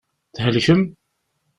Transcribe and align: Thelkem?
Thelkem? 0.37 0.81